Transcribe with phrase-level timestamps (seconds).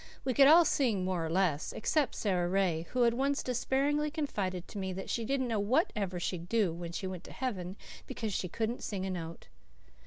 [0.25, 4.09] We could all sing more or less, except poor Sara Ray, who had once despairingly
[4.09, 7.31] confided to me that she didn't know what she'd ever do when she went to
[7.31, 7.75] heaven,
[8.07, 9.47] because she couldn't sing a note.